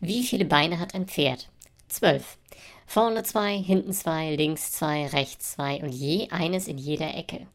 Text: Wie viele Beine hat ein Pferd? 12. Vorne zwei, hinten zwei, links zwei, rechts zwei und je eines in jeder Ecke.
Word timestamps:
Wie 0.00 0.24
viele 0.24 0.44
Beine 0.44 0.78
hat 0.78 0.94
ein 0.94 1.06
Pferd? 1.06 1.48
12. 1.88 2.38
Vorne 2.86 3.22
zwei, 3.22 3.56
hinten 3.56 3.92
zwei, 3.92 4.34
links 4.36 4.72
zwei, 4.72 5.06
rechts 5.06 5.52
zwei 5.52 5.82
und 5.82 5.90
je 5.90 6.28
eines 6.30 6.68
in 6.68 6.78
jeder 6.78 7.14
Ecke. 7.14 7.46